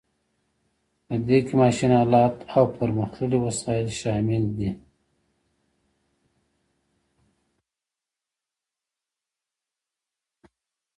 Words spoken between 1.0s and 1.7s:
په دې کې